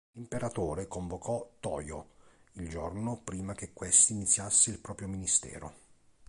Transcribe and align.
L'imperatore 0.13 0.87
convocò 0.87 1.47
Tōjō 1.61 2.03
il 2.53 2.67
giorno 2.69 3.21
prima 3.23 3.53
che 3.53 3.71
questi 3.71 4.13
iniziasse 4.13 4.71
il 4.71 4.79
proprio 4.79 5.07
ministero. 5.07 5.73